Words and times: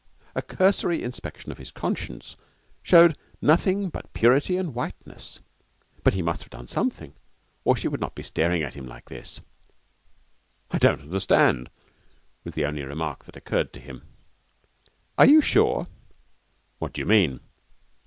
A 0.33 0.41
cursory 0.41 1.03
inspection 1.03 1.51
of 1.51 1.59
his 1.59 1.69
conscience 1.69 2.35
showed 2.81 3.15
nothing 3.39 3.89
but 3.89 4.11
purity 4.13 4.57
and 4.57 4.73
whiteness, 4.73 5.41
but 6.03 6.15
he 6.15 6.23
must 6.23 6.41
have 6.41 6.49
done 6.49 6.65
something, 6.65 7.13
or 7.65 7.75
she 7.75 7.87
would 7.87 7.99
not 8.01 8.15
be 8.15 8.23
staring 8.23 8.63
at 8.63 8.73
him 8.73 8.87
like 8.87 9.09
this. 9.09 9.41
'I 10.71 10.77
don't 10.79 11.01
understand!' 11.01 11.69
was 12.43 12.55
the 12.55 12.65
only 12.65 12.81
remark 12.81 13.25
that 13.25 13.37
occurred 13.37 13.73
to 13.73 13.79
him. 13.79 14.01
'Are 15.19 15.27
you 15.27 15.39
sure?' 15.39 15.85
'What 16.79 16.93
do 16.93 17.01
you 17.01 17.05
mean?' 17.05 17.39